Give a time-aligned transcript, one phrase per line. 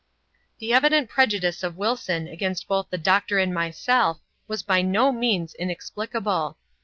[0.57, 5.53] The evid^it prejudice of Wilson against both the doctor and jHiyBel^ was by no means
[5.53, 6.57] inexplicable.